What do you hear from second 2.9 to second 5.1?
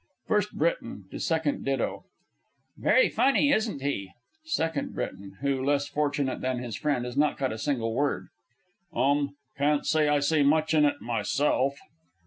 funny, isn't he? SECOND B.